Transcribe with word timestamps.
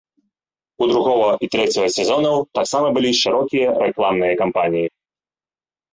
У 0.85 0.87
другога 0.91 1.27
і 1.47 1.49
трэцяга 1.57 1.89
сезонаў 1.97 2.35
таксама 2.61 2.87
былі 2.95 3.11
шырокія 3.21 3.67
рэкламныя 3.85 4.33
кампаніі. 4.45 4.87